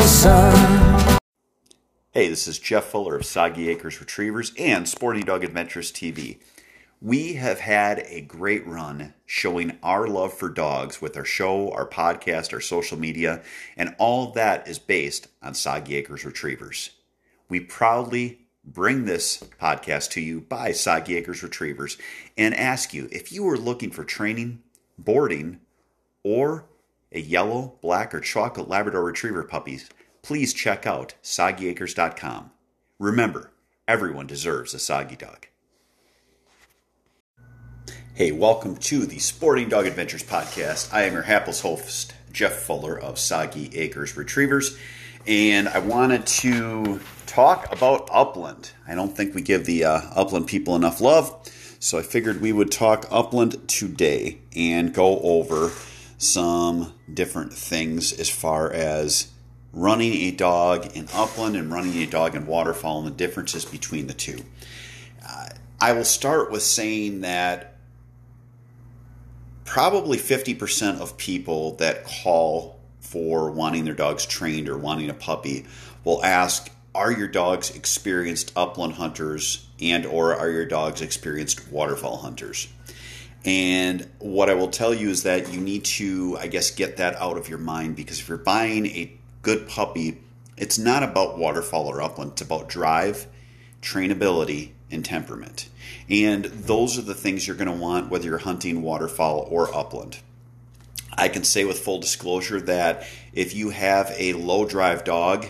[0.00, 1.18] the sun.
[2.12, 6.38] Hey, this is Jeff Fuller of Soggy Acres Retrievers and Sporting Dog Adventures TV.
[7.02, 11.86] We have had a great run showing our love for dogs with our show, our
[11.86, 13.42] podcast, our social media,
[13.76, 16.92] and all that is based on Soggy Acres Retrievers.
[17.50, 21.98] We proudly bring this podcast to you by Soggy Acres Retrievers
[22.38, 24.62] and ask you if you are looking for training,
[24.98, 25.60] boarding,
[26.22, 26.64] or
[27.12, 29.88] a yellow, black, or chocolate Labrador Retriever puppies,
[30.22, 32.50] please check out soggyacres.com.
[32.98, 33.50] Remember,
[33.88, 35.46] everyone deserves a soggy dog.
[38.14, 40.92] Hey, welcome to the Sporting Dog Adventures podcast.
[40.92, 44.76] I am your hapless host, Jeff Fuller of Soggy Acres Retrievers,
[45.26, 48.72] and I wanted to talk about Upland.
[48.86, 51.34] I don't think we give the uh, Upland people enough love,
[51.78, 55.70] so I figured we would talk Upland today and go over
[56.18, 59.28] some different things as far as
[59.72, 64.06] running a dog in upland and running a dog in waterfowl and the differences between
[64.06, 64.40] the two.
[65.26, 65.48] Uh,
[65.80, 67.76] I will start with saying that
[69.64, 75.66] probably 50% of people that call for wanting their dogs trained or wanting a puppy
[76.04, 82.18] will ask are your dogs experienced upland hunters and or are your dogs experienced waterfowl
[82.18, 82.68] hunters
[83.44, 87.14] and what i will tell you is that you need to i guess get that
[87.16, 90.18] out of your mind because if you're buying a good puppy
[90.56, 93.26] it's not about waterfowl or upland it's about drive
[93.82, 95.68] trainability and temperament
[96.08, 100.18] and those are the things you're going to want whether you're hunting waterfowl or upland
[101.14, 105.46] i can say with full disclosure that if you have a low drive dog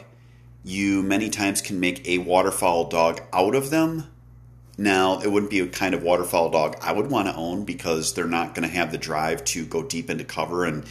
[0.62, 4.05] you many times can make a waterfowl dog out of them.
[4.77, 8.15] Now, it wouldn't be a kind of waterfowl dog I would want to own because
[8.15, 10.84] they're not going to have the drive to go deep into cover and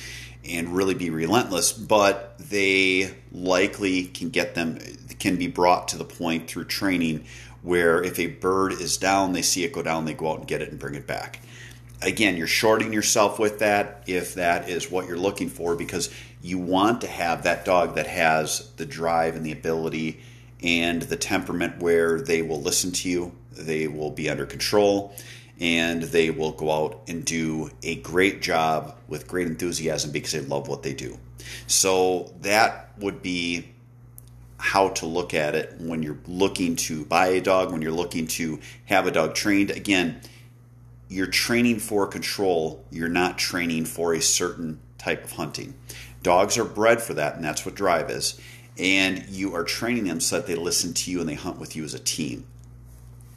[0.47, 4.79] and really be relentless, but they likely can get them
[5.19, 7.25] can be brought to the point through training
[7.61, 10.47] where if a bird is down, they see it go down, they go out and
[10.47, 11.41] get it and bring it back.
[12.01, 16.09] Again, you're shorting yourself with that if that is what you're looking for because
[16.41, 20.21] you want to have that dog that has the drive and the ability
[20.63, 25.13] and the temperament where they will listen to you, they will be under control,
[25.59, 30.41] and they will go out and do a great job with great enthusiasm because they
[30.41, 31.17] love what they do.
[31.67, 33.69] So that would be
[34.57, 38.27] how to look at it when you're looking to buy a dog, when you're looking
[38.27, 39.71] to have a dog trained.
[39.71, 40.19] Again,
[41.07, 45.73] you're training for control, you're not training for a certain type of hunting.
[46.21, 48.39] Dogs are bred for that, and that's what drive is.
[48.77, 51.75] And you are training them so that they listen to you and they hunt with
[51.75, 52.45] you as a team.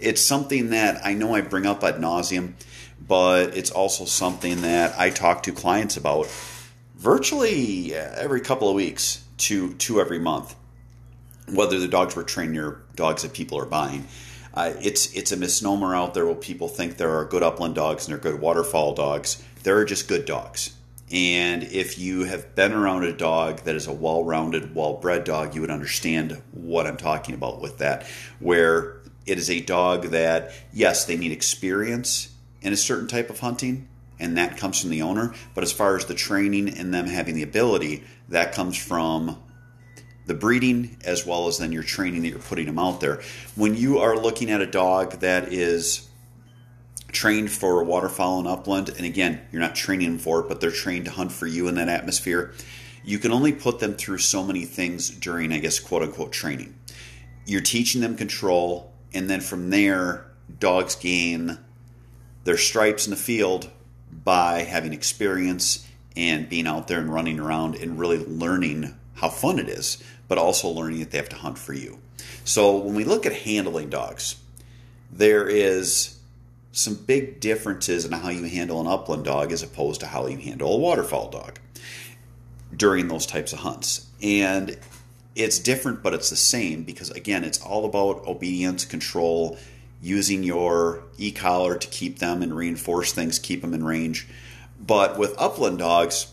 [0.02, 2.54] It's something that I know I bring up ad nauseum,
[3.06, 6.26] but it's also something that I talk to clients about
[6.96, 10.54] virtually every couple of weeks to, to every month,
[11.52, 14.06] whether the dogs were trained or dogs that people are buying.
[14.54, 18.06] Uh, it's it's a misnomer out there where people think there are good upland dogs
[18.06, 19.42] and they're good waterfowl dogs.
[19.62, 20.74] There are just good dogs.
[21.10, 25.24] And if you have been around a dog that is a well rounded, well bred
[25.24, 28.06] dog, you would understand what I'm talking about with that.
[28.40, 33.40] Where it is a dog that, yes, they need experience in a certain type of
[33.40, 33.88] hunting,
[34.18, 35.34] and that comes from the owner.
[35.54, 39.36] But as far as the training and them having the ability, that comes from
[40.26, 43.20] the breeding as well as then your training that you're putting them out there.
[43.56, 46.08] When you are looking at a dog that is
[47.10, 50.60] trained for a waterfowl and upland, and again, you're not training them for it, but
[50.60, 52.54] they're trained to hunt for you in that atmosphere,
[53.04, 56.74] you can only put them through so many things during, I guess, quote unquote training.
[57.44, 60.26] You're teaching them control, and then from there,
[60.58, 61.58] dogs gain
[62.44, 63.70] their stripes in the field
[64.24, 65.86] by having experience
[66.16, 70.38] and being out there and running around and really learning how fun it is, but
[70.38, 71.98] also learning that they have to hunt for you.
[72.44, 74.36] So when we look at handling dogs,
[75.10, 76.18] there is
[76.72, 80.38] some big differences in how you handle an upland dog as opposed to how you
[80.38, 81.58] handle a waterfowl dog
[82.74, 84.06] during those types of hunts.
[84.22, 84.78] And
[85.34, 89.58] it's different, but it's the same because, again, it's all about obedience, control,
[90.00, 94.28] using your e collar to keep them and reinforce things, keep them in range.
[94.84, 96.32] But with upland dogs,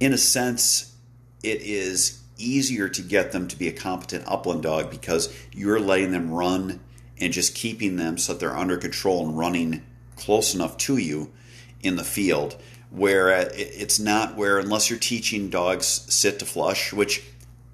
[0.00, 0.94] in a sense,
[1.42, 6.12] it is easier to get them to be a competent upland dog because you're letting
[6.12, 6.80] them run
[7.18, 9.82] and just keeping them so that they're under control and running
[10.16, 11.30] close enough to you
[11.82, 12.56] in the field
[12.90, 17.22] where it's not where unless you're teaching dogs sit to flush which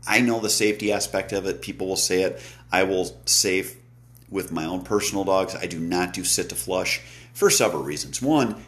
[0.07, 1.63] i know the safety aspect of it.
[1.63, 2.41] People will say it.
[2.71, 3.65] I will say
[4.31, 7.01] with my own personal dogs i do not do sit to flush
[7.33, 8.21] for several reasons.
[8.23, 8.65] One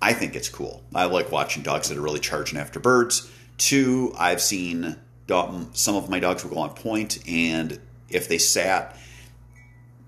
[0.00, 0.82] i think it's cool.
[0.94, 3.30] I like watching dogs that are really charging after birds.
[3.56, 4.96] Two i've seen
[5.28, 7.78] some of my dogs will go on point and
[8.08, 8.96] if they sat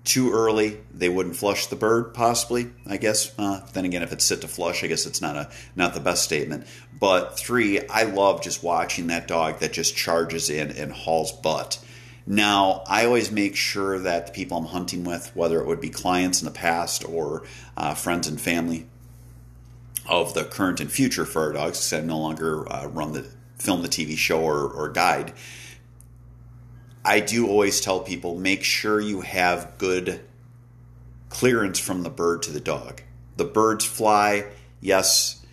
[0.03, 2.13] too early, they wouldn't flush the bird.
[2.13, 3.37] Possibly, I guess.
[3.37, 5.99] Uh, then again, if it's sit to flush, I guess it's not a not the
[5.99, 6.65] best statement.
[6.99, 11.83] But three, I love just watching that dog that just charges in and hauls butt.
[12.25, 15.89] Now, I always make sure that the people I'm hunting with, whether it would be
[15.89, 17.43] clients in the past or
[17.75, 18.87] uh, friends and family
[20.07, 23.27] of the current and future for our dogs, because I no longer uh, run the
[23.57, 25.33] film the TV show or, or guide
[27.03, 30.21] I do always tell people make sure you have good
[31.29, 33.01] clearance from the bird to the dog.
[33.37, 34.45] The birds fly,
[34.81, 35.43] yes,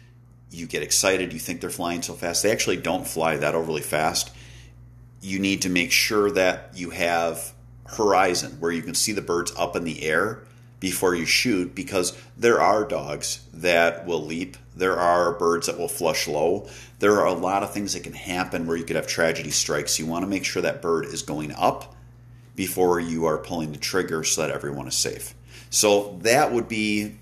[0.51, 2.43] you get excited, you think they're flying so fast.
[2.43, 4.31] They actually don't fly that overly fast.
[5.21, 7.53] You need to make sure that you have
[7.87, 10.43] horizon where you can see the birds up in the air
[10.81, 14.57] before you shoot because there are dogs that will leap.
[14.79, 16.69] There are birds that will flush low.
[17.01, 19.99] There are a lot of things that can happen where you could have tragedy strikes.
[19.99, 21.95] You want to make sure that bird is going up
[22.55, 25.35] before you are pulling the trigger so that everyone is safe.
[25.71, 27.17] So that would be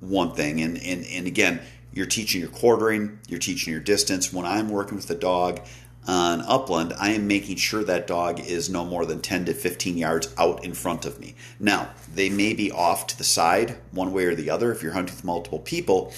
[0.00, 0.60] one thing.
[0.60, 1.60] And, and, and again,
[1.92, 4.32] you're teaching your quartering, you're teaching your distance.
[4.32, 5.60] When I'm working with the dog,
[6.06, 9.98] on upland, I am making sure that dog is no more than 10 to 15
[9.98, 11.34] yards out in front of me.
[11.58, 14.70] Now, they may be off to the side, one way or the other.
[14.70, 16.12] If you're hunting with multiple people,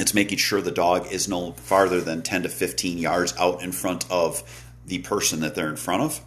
[0.00, 3.72] it's making sure the dog is no farther than 10 to 15 yards out in
[3.72, 4.42] front of
[4.86, 6.20] the person that they're in front of.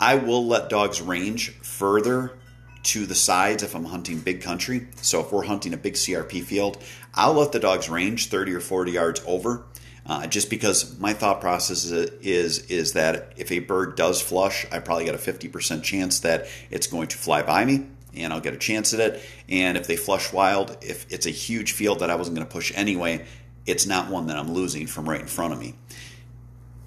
[0.00, 2.38] I will let dogs range further
[2.84, 4.86] to the sides if I'm hunting big country.
[5.02, 6.78] So if we're hunting a big CRP field,
[7.14, 9.64] I'll let the dogs range 30 or 40 yards over
[10.08, 14.66] uh, just because my thought process is, is is that if a bird does flush,
[14.72, 18.40] I probably got a 50% chance that it's going to fly by me and I'll
[18.40, 19.22] get a chance at it.
[19.48, 22.52] And if they flush wild, if it's a huge field that I wasn't going to
[22.52, 23.26] push anyway,
[23.66, 25.74] it's not one that I'm losing from right in front of me.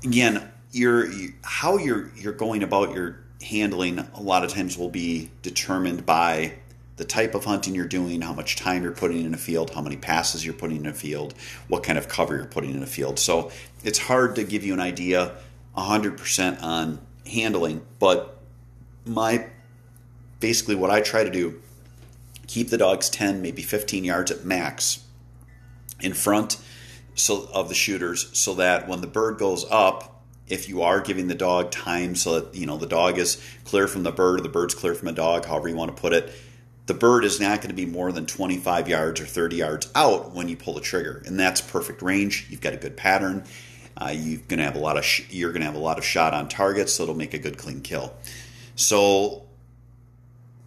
[0.04, 4.90] Again, you're, you, how you're you're going about your handling a lot of times will
[4.90, 6.54] be determined by
[6.98, 9.82] the type of hunting you're doing, how much time you're putting in a field, how
[9.82, 11.34] many passes you're putting in a field,
[11.68, 13.18] what kind of cover you're putting in a field.
[13.18, 13.52] So
[13.84, 15.36] it's hard to give you an idea
[15.76, 18.40] 100% on handling, but
[19.06, 19.48] my
[20.42, 21.62] basically what I try to do
[22.48, 25.06] keep the dogs 10 maybe 15 yards at max
[26.02, 26.58] in front
[27.16, 31.28] so of the shooters so that when the bird goes up if you are giving
[31.28, 34.44] the dog time so that you know the dog is clear from the bird or
[34.44, 36.34] the bird's clear from the dog however you want to put it
[36.92, 40.32] the bird is not going to be more than 25 yards or 30 yards out
[40.34, 42.48] when you pull the trigger, and that's perfect range.
[42.50, 43.46] You've got a good pattern.
[43.96, 45.98] Uh, you're going to have a lot of sh- you're going to have a lot
[45.98, 48.14] of shot on target, so it'll make a good clean kill.
[48.76, 49.44] So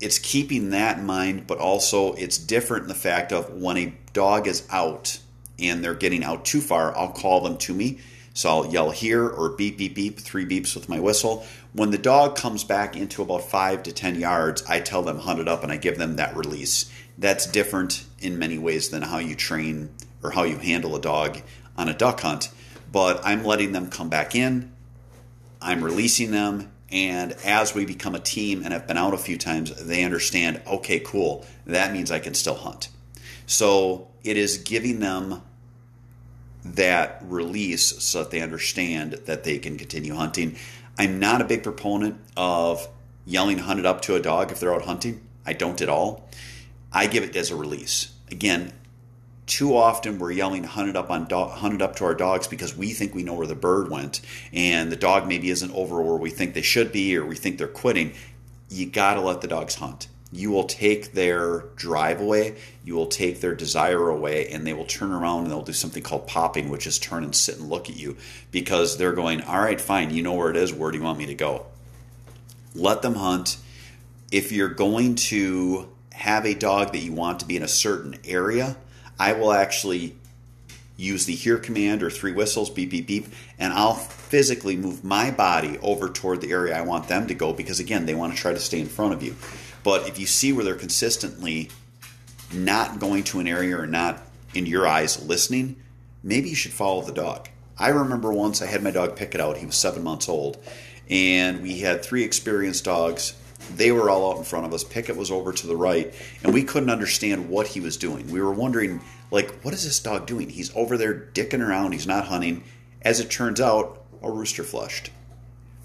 [0.00, 3.94] it's keeping that in mind, but also it's different in the fact of when a
[4.12, 5.18] dog is out
[5.58, 8.00] and they're getting out too far, I'll call them to me.
[8.34, 11.46] So I'll yell here or beep, beep, beep, three beeps with my whistle.
[11.72, 15.38] When the dog comes back into about five to 10 yards, I tell them hunt
[15.38, 16.90] it up and I give them that release.
[17.16, 19.90] That's different in many ways than how you train
[20.22, 21.40] or how you handle a dog
[21.76, 22.50] on a duck hunt.
[22.90, 24.72] But I'm letting them come back in,
[25.62, 29.36] I'm releasing them, and as we become a team and have been out a few
[29.36, 32.88] times, they understand okay, cool, that means I can still hunt.
[33.46, 35.42] So it is giving them
[36.64, 40.56] that release so that they understand that they can continue hunting.
[40.96, 42.88] I'm not a big proponent of
[43.26, 45.20] yelling hunt it up to a dog if they're out hunting.
[45.44, 46.28] I don't at all.
[46.92, 48.14] I give it as a release.
[48.30, 48.72] Again,
[49.46, 52.46] too often we're yelling hunt it up on dog, hunt it up to our dogs
[52.46, 54.20] because we think we know where the bird went
[54.52, 57.58] and the dog maybe isn't over where we think they should be or we think
[57.58, 58.12] they're quitting.
[58.70, 63.06] You got to let the dogs hunt you will take their drive away, you will
[63.06, 66.68] take their desire away, and they will turn around and they'll do something called popping,
[66.68, 68.16] which is turn and sit and look at you
[68.50, 70.72] because they're going, All right, fine, you know where it is.
[70.74, 71.66] Where do you want me to go?
[72.74, 73.58] Let them hunt.
[74.32, 78.16] If you're going to have a dog that you want to be in a certain
[78.24, 78.76] area,
[79.18, 80.16] I will actually
[80.96, 83.26] use the here command or three whistles, beep, beep, beep,
[83.58, 87.52] and I'll physically move my body over toward the area I want them to go
[87.52, 89.34] because, again, they want to try to stay in front of you.
[89.82, 91.70] But if you see where they're consistently
[92.52, 94.20] not going to an area or not,
[94.54, 95.76] in your eyes, listening,
[96.22, 97.48] maybe you should follow the dog.
[97.76, 99.58] I remember once I had my dog Pickett out.
[99.58, 100.62] He was seven months old,
[101.10, 103.34] and we had three experienced dogs.
[103.76, 104.84] They were all out in front of us.
[104.84, 108.30] Pickett was over to the right, and we couldn't understand what he was doing.
[108.30, 110.50] We were wondering, like, what is this dog doing?
[110.50, 111.92] He's over there dicking around.
[111.92, 112.64] He's not hunting.
[113.02, 115.10] As it turns out, a rooster flushed.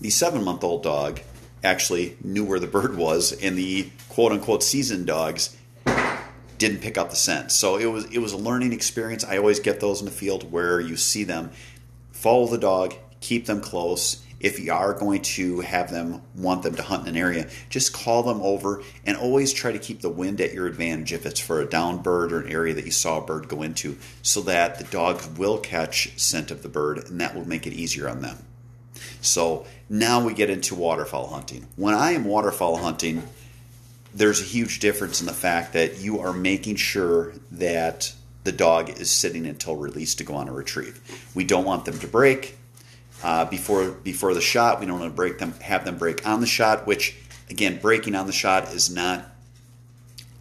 [0.02, 1.22] The seven month old dog
[1.64, 5.56] actually knew where the bird was, and the quote unquote seasoned dogs
[6.58, 7.52] didn't pick up the scent.
[7.52, 9.24] So it was it was a learning experience.
[9.24, 11.52] I always get those in the field where you see them
[12.12, 14.24] follow the dog, keep them close.
[14.40, 17.94] If you are going to have them want them to hunt in an area, just
[17.94, 21.40] call them over and always try to keep the wind at your advantage if it's
[21.40, 24.42] for a down bird or an area that you saw a bird go into, so
[24.42, 28.08] that the dogs will catch scent of the bird and that will make it easier
[28.08, 28.38] on them.
[29.22, 31.68] So now we get into waterfowl hunting.
[31.76, 33.24] When I am waterfowl hunting,
[34.14, 38.90] there's a huge difference in the fact that you are making sure that the dog
[38.90, 41.00] is sitting until released to go on a retrieve.
[41.36, 42.56] We don't want them to break
[43.24, 44.80] uh, before before the shot.
[44.80, 46.88] We don't want to break them, have them break on the shot.
[46.88, 47.16] Which
[47.50, 49.26] again, breaking on the shot is not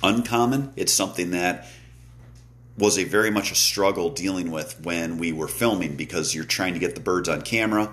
[0.03, 0.73] uncommon.
[0.77, 1.67] It's something that
[2.77, 6.75] was a very much a struggle dealing with when we were filming because you're trying
[6.75, 7.93] to get the birds on camera.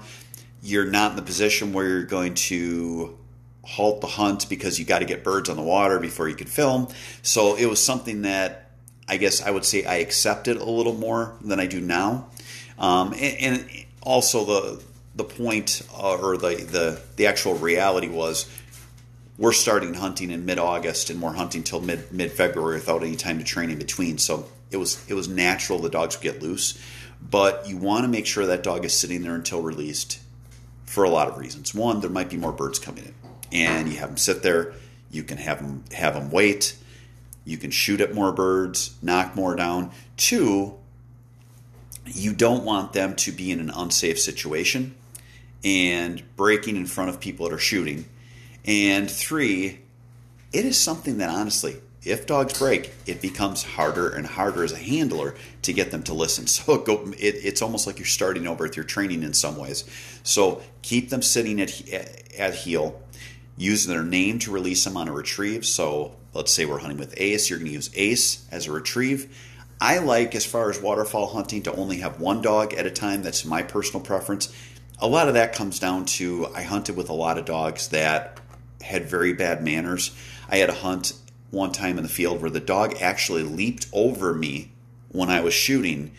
[0.62, 3.18] You're not in the position where you're going to
[3.64, 6.48] halt the hunt because you got to get birds on the water before you can
[6.48, 6.88] film.
[7.24, 8.70] So it was something that
[9.08, 12.28] I guess I would say I accepted a little more than I do now.
[12.78, 14.84] Um, and, and, also the
[15.16, 18.50] the point uh, or the, the the actual reality was
[19.38, 23.18] we're starting hunting in mid August and we're hunting till mid mid February without any
[23.18, 24.18] time to train in between.
[24.18, 26.82] So it was it was natural the dogs would get loose,
[27.22, 30.20] but you want to make sure that dog is sitting there until released
[30.86, 31.74] for a lot of reasons.
[31.74, 33.14] One, there might be more birds coming in
[33.52, 34.74] and you have them sit there.
[35.12, 36.78] You can have them have them wait.
[37.44, 39.92] You can shoot at more birds, knock more down.
[40.18, 40.76] Two,
[42.06, 44.96] you don't want them to be in an unsafe situation
[45.64, 48.06] and breaking in front of people that are shooting.
[48.66, 49.80] And three,
[50.54, 54.78] it is something that honestly, if dogs break, it becomes harder and harder as a
[54.78, 55.34] handler
[55.64, 56.46] to get them to listen.
[56.66, 56.84] So
[57.18, 59.86] it it's almost like you're starting over with your training in some ways.
[60.24, 61.72] So keep them sitting at,
[62.38, 63.02] at heel
[63.58, 65.66] use their name to release them on a retrieve.
[65.66, 69.36] So let's say we're hunting with Ace, you're going to use Ace as a retrieve.
[69.80, 73.24] I like, as far as waterfowl hunting, to only have one dog at a time.
[73.24, 74.54] That's my personal preference.
[75.00, 78.40] A lot of that comes down to I hunted with a lot of dogs that
[78.82, 80.16] had very bad manners.
[80.50, 81.14] I had a hunt
[81.52, 84.72] one time in the field where the dog actually leaped over me
[85.10, 86.12] when I was shooting,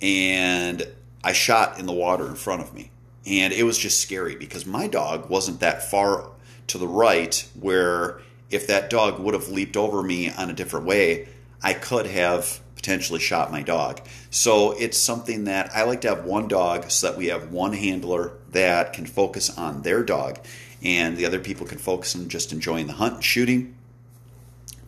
[0.00, 0.86] and
[1.22, 2.90] I shot in the water in front of me.
[3.26, 6.30] And it was just scary because my dog wasn't that far
[6.68, 8.20] to the right where
[8.50, 11.28] if that dog would have leaped over me on a different way,
[11.62, 13.98] I could have potentially shot my dog.
[14.28, 17.72] So it's something that I like to have one dog so that we have one
[17.72, 20.38] handler that can focus on their dog
[20.82, 23.74] and the other people can focus on just enjoying the hunt and shooting.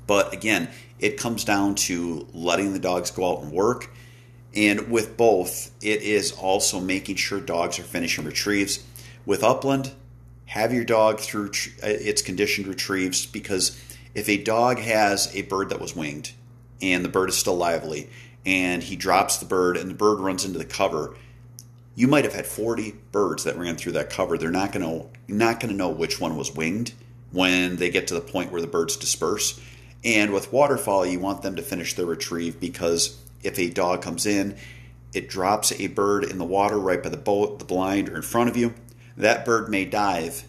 [0.06, 3.90] But again, it comes down to letting the dogs go out and work.
[4.54, 8.84] And with both, it is also making sure dogs are finishing retrieves.
[9.24, 9.92] With upland,
[10.44, 13.82] have your dog through uh, its conditioned retrieves because
[14.14, 16.32] if a dog has a bird that was winged
[16.80, 18.10] and the bird is still lively
[18.46, 21.16] and he drops the bird and the bird runs into the cover.
[21.96, 24.38] You might have had 40 birds that ran through that cover.
[24.38, 26.92] They're not going to not to know which one was winged
[27.32, 29.60] when they get to the point where the birds disperse.
[30.04, 34.24] And with waterfowl you want them to finish their retrieve because if a dog comes
[34.24, 34.56] in
[35.12, 38.22] it drops a bird in the water right by the boat the blind or in
[38.22, 38.74] front of you.
[39.16, 40.44] That bird may dive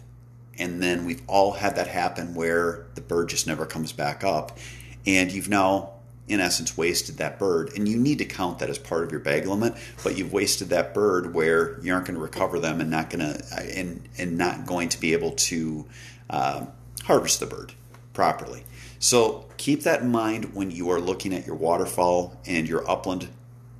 [0.58, 4.58] and then we've all had that happen where the bird just never comes back up.
[5.06, 5.92] And you've now
[6.28, 7.72] in essence wasted that bird.
[7.74, 10.68] And you need to count that as part of your bag limit but you've wasted
[10.70, 14.38] that bird where you aren't going to recover them and not going to and and
[14.38, 15.86] not going to be able to
[16.30, 16.66] uh,
[17.04, 17.72] harvest the bird
[18.12, 18.64] properly.
[18.98, 23.28] So keep that in mind when you are looking at your waterfowl and your upland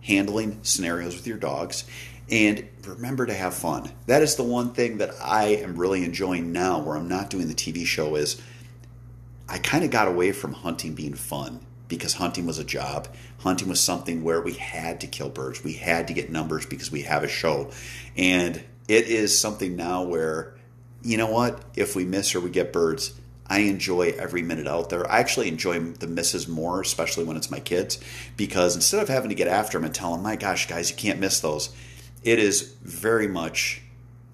[0.02, 1.84] handling scenarios with your dogs.
[2.30, 3.90] And remember to have fun.
[4.06, 7.48] That is the one thing that I am really enjoying now where I'm not doing
[7.48, 8.40] the TV show is
[9.48, 13.08] I kind of got away from hunting being fun because hunting was a job.
[13.38, 15.64] Hunting was something where we had to kill birds.
[15.64, 17.70] We had to get numbers because we have a show.
[18.16, 20.54] And it is something now where
[21.02, 21.62] you know what?
[21.76, 23.12] If we miss or we get birds,
[23.46, 25.10] I enjoy every minute out there.
[25.10, 27.98] I actually enjoy the misses more, especially when it's my kids,
[28.36, 30.96] because instead of having to get after them and tell them, my gosh, guys, you
[30.96, 31.74] can't miss those,
[32.22, 33.80] it is very much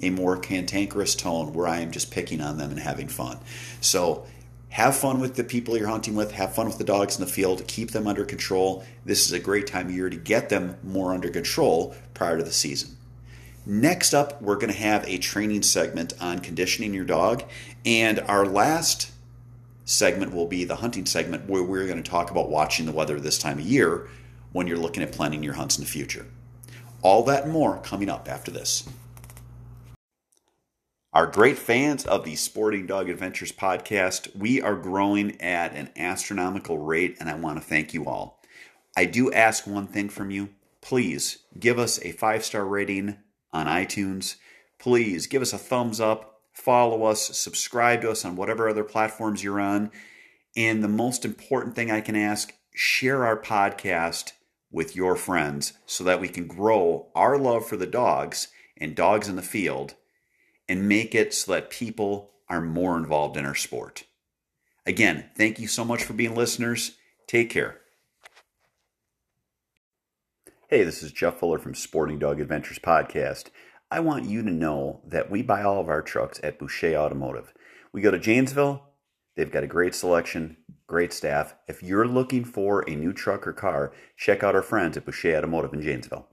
[0.01, 3.39] a more cantankerous tone where I am just picking on them and having fun.
[3.81, 4.27] So
[4.75, 7.31] have fun with the people you're hunting with, have fun with the dogs in the
[7.31, 8.85] field, keep them under control.
[9.05, 12.43] This is a great time of year to get them more under control prior to
[12.43, 12.97] the season.
[13.65, 17.45] Next up, we're going to have a training segment on conditioning your dog.
[17.87, 19.13] And our last
[19.85, 23.21] segment will be the hunting segment where we're going to talk about watching the weather
[23.21, 24.09] this time of year
[24.51, 26.27] when you're looking at planning your hunts in the future.
[27.01, 28.89] All that and more coming up after this.
[31.15, 36.77] Our great fans of the Sporting Dog Adventures podcast, we are growing at an astronomical
[36.79, 38.43] rate, and I want to thank you all.
[38.97, 40.49] I do ask one thing from you.
[40.81, 43.19] Please give us a five star rating
[43.53, 44.35] on iTunes.
[44.81, 49.45] Please give us a thumbs up, follow us, subscribe to us on whatever other platforms
[49.45, 49.93] you're on.
[50.57, 54.33] And the most important thing I can ask share our podcast
[54.73, 59.29] with your friends so that we can grow our love for the dogs and dogs
[59.29, 59.95] in the field
[60.69, 64.05] and make it so that people are more involved in our sport.
[64.87, 66.93] Again, thank you so much for being listeners.
[67.27, 67.81] Take care.
[70.69, 73.47] Hey, this is Jeff Fuller from Sporting Dog Adventures Podcast.
[73.91, 77.55] I want you to know that we buy all of our trucks at Boucher Automotive.
[77.93, 78.83] We go to Janesville,
[79.37, 80.57] they've got a great selection,
[80.87, 81.55] great staff.
[81.69, 85.37] If you're looking for a new truck or car, check out our friends at Boucher
[85.37, 86.27] Automotive in Janesville.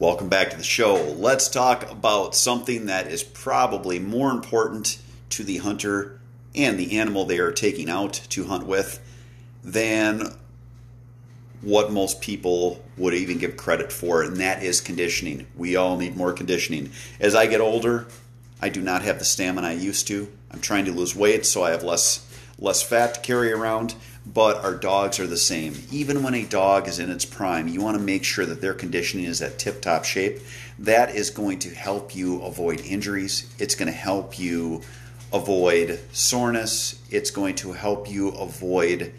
[0.00, 0.96] Welcome back to the show.
[1.16, 4.98] Let's talk about something that is probably more important
[5.30, 6.18] to the hunter
[6.52, 9.00] and the animal they are taking out to hunt with
[9.62, 10.34] than
[11.60, 15.46] what most people would even give credit for, and that is conditioning.
[15.56, 16.90] We all need more conditioning.
[17.20, 18.08] As I get older,
[18.60, 20.26] I do not have the stamina I used to.
[20.50, 22.26] I'm trying to lose weight, so I have less
[22.58, 23.94] less fat to carry around,
[24.26, 25.74] but our dogs are the same.
[25.90, 28.74] Even when a dog is in its prime, you want to make sure that their
[28.74, 30.40] conditioning is at tip top shape.
[30.78, 33.52] That is going to help you avoid injuries.
[33.58, 34.82] It's going to help you
[35.32, 37.02] avoid soreness.
[37.10, 39.12] It's going to help you avoid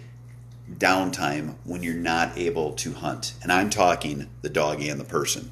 [0.72, 3.34] downtime when you're not able to hunt.
[3.44, 5.52] And I'm talking the dog and the person.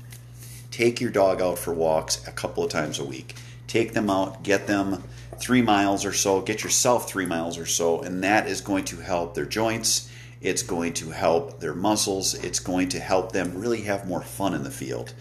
[0.72, 3.36] Take your dog out for walks a couple of times a week.
[3.68, 5.04] Take them out, get them
[5.44, 8.96] three miles or so, get yourself three miles or so, and that is going to
[8.96, 10.10] help their joints.
[10.40, 12.34] It's going to help their muscles.
[12.34, 15.14] It's going to help them really have more fun in the field.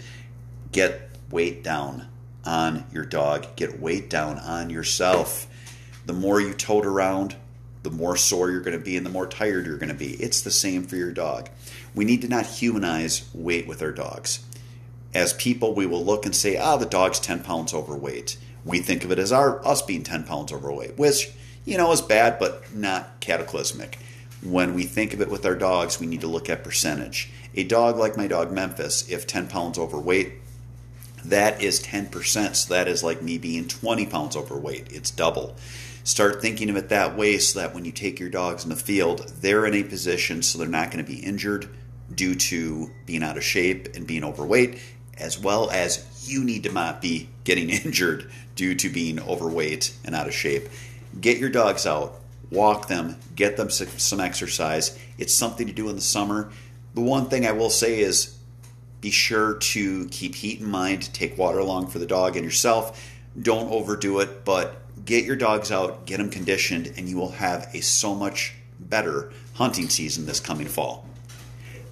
[0.71, 2.07] Get weight down
[2.45, 5.49] on your dog, get weight down on yourself.
[6.07, 7.35] The more you tote around,
[7.83, 10.13] the more sore you're going to be and the more tired you're going to be.
[10.15, 11.49] It's the same for your dog.
[11.97, 14.45] We need to not humanize weight with our dogs.
[15.15, 18.37] As people, we will look and say, ah, the dog's 10 pounds overweight.
[18.65, 21.31] We think of it as our us being 10 pounds overweight, which,
[21.65, 23.99] you know, is bad, but not cataclysmic.
[24.43, 27.31] When we think of it with our dogs, we need to look at percentage.
[27.55, 30.33] A dog like my dog Memphis, if 10 pounds overweight,
[31.25, 32.57] that is 10%.
[32.57, 34.91] So that is like me being 20 pounds overweight.
[34.91, 35.57] It's double.
[36.05, 38.77] Start thinking of it that way so that when you take your dogs in the
[38.77, 41.69] field, they're in a position so they're not going to be injured
[42.13, 44.79] due to being out of shape and being overweight,
[45.19, 50.15] as well as you need to not be getting injured due to being overweight and
[50.15, 50.69] out of shape.
[51.21, 52.21] Get your dogs out,
[52.51, 54.99] walk them, get them some exercise.
[55.19, 56.51] It's something to do in the summer.
[56.95, 58.37] The one thing I will say is
[59.01, 63.11] be sure to keep heat in mind, take water along for the dog and yourself.
[63.41, 67.69] Don't overdo it, but get your dogs out, get them conditioned, and you will have
[67.75, 71.07] a so much better hunting season this coming fall.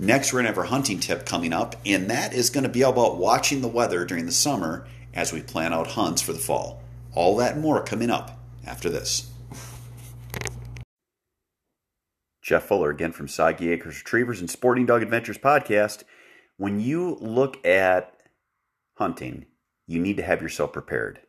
[0.03, 2.71] Next, we're going to have our hunting tip coming up, and that is going to
[2.71, 6.39] be about watching the weather during the summer as we plan out hunts for the
[6.39, 6.83] fall.
[7.13, 9.31] All that and more coming up after this.
[12.41, 16.05] Jeff Fuller again from Soggy Acres Retrievers and Sporting Dog Adventures podcast.
[16.57, 18.15] When you look at
[18.95, 19.45] hunting,
[19.87, 21.21] you need to have yourself prepared.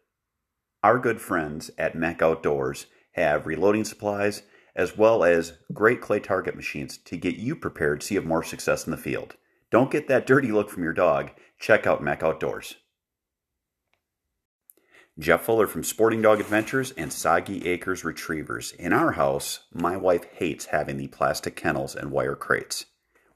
[0.81, 4.43] Our good friends at Mac Outdoors have reloading supplies
[4.75, 8.43] as well as great clay target machines to get you prepared so you have more
[8.43, 9.35] success in the field.
[9.69, 11.31] Don't get that dirty look from your dog.
[11.59, 12.75] Check out Mac Outdoors.
[15.19, 18.71] Jeff Fuller from Sporting Dog Adventures and Soggy Acres Retrievers.
[18.71, 22.85] In our house, my wife hates having the plastic kennels and wire crates.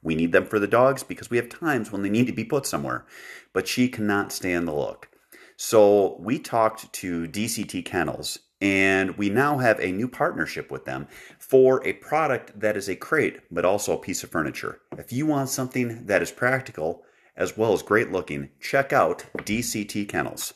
[0.02, 2.44] We need them for the dogs because we have times when they need to be
[2.44, 3.06] put somewhere,
[3.52, 5.08] but she cannot stand the look.
[5.56, 11.06] So we talked to DCT Kennels and we now have a new partnership with them
[11.38, 14.80] for a product that is a crate, but also a piece of furniture.
[14.96, 17.04] If you want something that is practical
[17.36, 20.54] as well as great looking, check out DCT Kennels.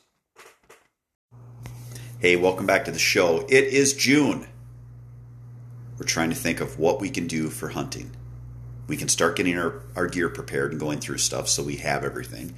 [2.19, 3.47] Hey, welcome back to the show.
[3.49, 4.47] It is June.
[5.99, 8.15] We're trying to think of what we can do for hunting.
[8.89, 12.03] We can start getting our, our gear prepared and going through stuff so we have
[12.03, 12.55] everything.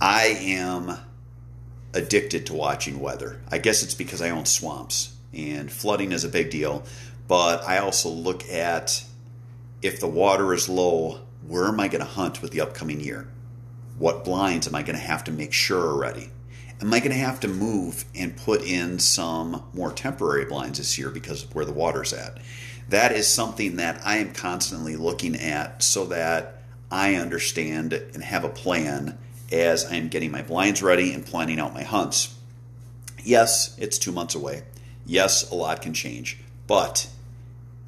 [0.00, 0.96] I am
[1.92, 3.40] addicted to watching weather.
[3.50, 6.84] I guess it's because I own swamps and flooding is a big deal,
[7.28, 9.04] but I also look at
[9.82, 13.28] if the water is low, where am I going to hunt with the upcoming year?
[13.98, 16.30] What blinds am I going to have to make sure are ready?
[16.80, 20.98] Am I going to have to move and put in some more temporary blinds this
[20.98, 22.38] year because of where the water's at?
[22.88, 28.44] That is something that I am constantly looking at so that I understand and have
[28.44, 29.18] a plan
[29.50, 32.34] as I'm getting my blinds ready and planning out my hunts.
[33.24, 34.62] Yes, it's two months away.
[35.04, 36.38] Yes, a lot can change.
[36.66, 37.08] But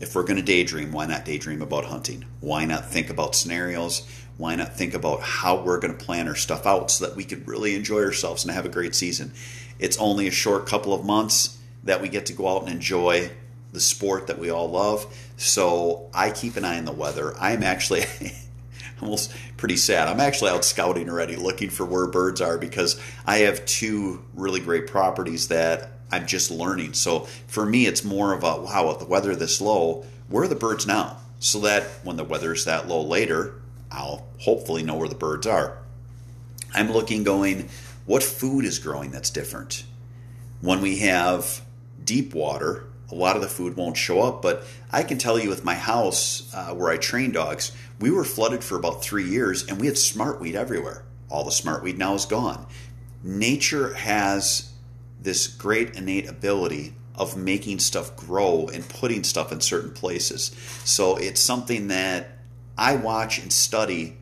[0.01, 2.25] if we're going to daydream, why not daydream about hunting?
[2.40, 4.07] Why not think about scenarios?
[4.37, 7.25] Why not think about how we're going to plan our stuff out so that we
[7.25, 9.33] could really enjoy ourselves and have a great season?
[9.79, 13.31] It's only a short couple of months that we get to go out and enjoy
[13.72, 15.07] the sport that we all love.
[15.37, 17.35] So I keep an eye on the weather.
[17.38, 18.05] I'm actually
[19.02, 20.08] almost pretty sad.
[20.08, 24.60] I'm actually out scouting already, looking for where birds are because I have two really
[24.60, 26.92] great properties that I'm just learning.
[26.94, 30.48] So for me, it's more of a wow, with the weather this low, where are
[30.48, 31.18] the birds now?
[31.40, 33.54] So that when the weather's that low later,
[33.90, 35.78] I'll hopefully know where the birds are.
[36.74, 37.68] I'm looking, going,
[38.06, 39.84] what food is growing that's different?
[40.60, 41.62] When we have
[42.02, 44.42] deep water, a lot of the food won't show up.
[44.42, 47.70] But I can tell you with my house uh, where I train dogs,
[48.01, 51.05] we were flooded for about three years and we had smartweed everywhere.
[51.29, 52.66] All the smartweed now is gone.
[53.22, 54.72] Nature has
[55.20, 60.51] this great innate ability of making stuff grow and putting stuff in certain places.
[60.85, 62.38] So it's something that
[62.77, 64.16] I watch and study,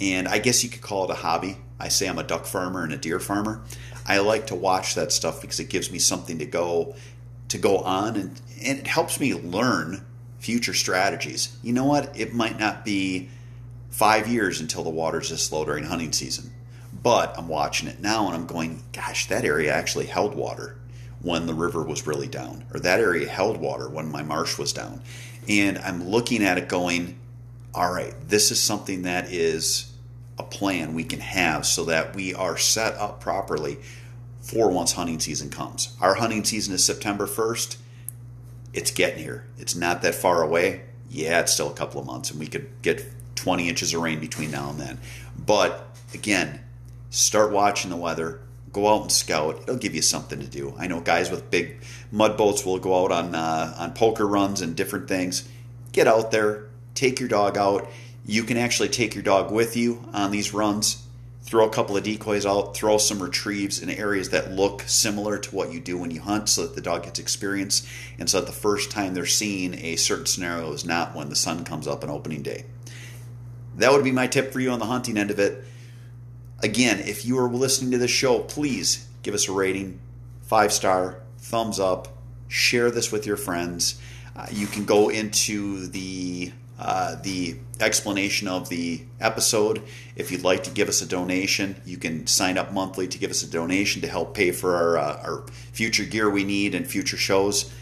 [0.00, 1.58] and I guess you could call it a hobby.
[1.80, 3.62] I say I'm a duck farmer and a deer farmer.
[4.06, 6.94] I like to watch that stuff because it gives me something to go
[7.48, 10.04] to go on and, and it helps me learn
[10.38, 11.56] future strategies.
[11.62, 12.18] You know what?
[12.18, 13.28] It might not be
[13.90, 16.52] five years until the water's this low during hunting season.
[17.02, 20.76] But I'm watching it now and I'm going, gosh, that area actually held water
[21.20, 24.72] when the river was really down, or that area held water when my marsh was
[24.72, 25.02] down.
[25.48, 27.18] And I'm looking at it going,
[27.74, 29.92] all right, this is something that is
[30.38, 33.78] a plan we can have so that we are set up properly
[34.48, 35.94] for once hunting season comes.
[36.00, 37.76] Our hunting season is September 1st.
[38.72, 39.44] It's getting here.
[39.58, 40.84] It's not that far away.
[41.10, 44.20] Yeah, it's still a couple of months, and we could get 20 inches of rain
[44.20, 44.98] between now and then.
[45.38, 46.60] But again,
[47.10, 48.40] start watching the weather.
[48.72, 49.60] Go out and scout.
[49.62, 50.74] It'll give you something to do.
[50.78, 54.62] I know guys with big mud boats will go out on uh, on poker runs
[54.62, 55.46] and different things.
[55.92, 57.88] Get out there, take your dog out.
[58.24, 61.07] You can actually take your dog with you on these runs
[61.48, 65.54] throw a couple of decoys out, throw some retrieves in areas that look similar to
[65.56, 68.46] what you do when you hunt so that the dog gets experience and so that
[68.46, 72.04] the first time they're seeing a certain scenario is not when the sun comes up
[72.04, 72.66] on opening day.
[73.76, 75.64] That would be my tip for you on the hunting end of it.
[76.62, 80.00] Again, if you are listening to this show, please give us a rating,
[80.42, 82.08] five star, thumbs up,
[82.48, 83.98] share this with your friends.
[84.36, 89.82] Uh, you can go into the uh, the explanation of the episode.
[90.14, 93.30] If you'd like to give us a donation, you can sign up monthly to give
[93.30, 96.86] us a donation to help pay for our, uh, our future gear we need and
[96.86, 97.72] future shows.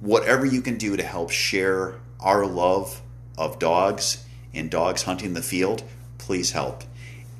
[0.00, 3.02] Whatever you can do to help share our love
[3.36, 4.24] of dogs
[4.54, 5.82] and dogs hunting the field,
[6.18, 6.84] please help.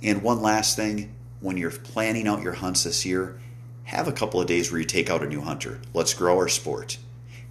[0.02, 3.38] And one last thing when you're planning out your hunts this year,
[3.84, 5.80] have a couple of days where you take out a new hunter.
[5.94, 6.98] Let's grow our sport.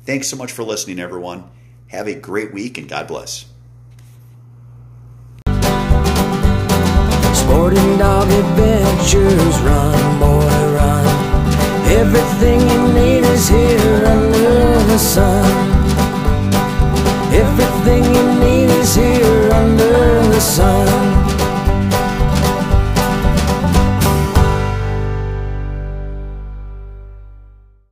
[0.05, 1.49] Thanks so much for listening, everyone.
[1.88, 3.45] Have a great week and God bless.
[7.34, 11.06] Sporting dog adventures, run, boy, run.
[11.88, 15.45] Everything you need is here under the sun.
[17.32, 20.94] Everything you need is here under the sun.